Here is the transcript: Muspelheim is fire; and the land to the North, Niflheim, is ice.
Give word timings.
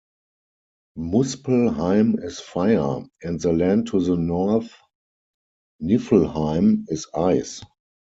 Muspelheim 0.97 2.17
is 2.23 2.39
fire; 2.39 3.05
and 3.21 3.39
the 3.39 3.53
land 3.53 3.85
to 3.89 3.99
the 4.03 4.17
North, 4.17 4.73
Niflheim, 5.79 6.85
is 6.89 7.05
ice. 7.13 7.61